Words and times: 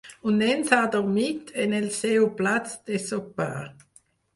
Un 0.29 0.37
nen 0.43 0.63
s'ha 0.69 0.79
adormit 0.85 1.53
en 1.67 1.77
el 1.83 1.87
seu 2.01 2.29
plat 2.43 2.77
del 2.91 3.03
sopar. 3.09 3.55